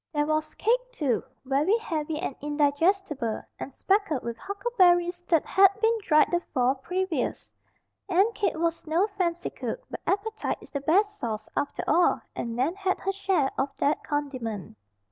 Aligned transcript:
There 0.11 0.25
was 0.25 0.55
cake, 0.55 0.91
too, 0.91 1.23
very 1.45 1.77
heavy 1.77 2.17
and 2.17 2.35
indigestible, 2.41 3.43
and 3.59 3.71
speckled 3.71 4.23
with 4.23 4.35
huckleberries 4.35 5.21
that 5.27 5.45
had 5.45 5.67
been 5.79 5.95
dried 6.01 6.31
the 6.31 6.39
fall 6.55 6.73
previous. 6.73 7.53
Aunt 8.09 8.33
Kate 8.33 8.59
was 8.59 8.87
no 8.87 9.05
fancy 9.05 9.51
cook; 9.51 9.79
but 9.91 9.99
appetite 10.07 10.57
is 10.59 10.71
the 10.71 10.81
best 10.81 11.19
sauce, 11.19 11.47
after 11.55 11.83
all, 11.87 12.19
and 12.35 12.55
Nan 12.55 12.73
had 12.73 12.97
her 12.97 13.11
share 13.11 13.51
of 13.59 13.75
that 13.77 14.03
condiment. 14.03 14.75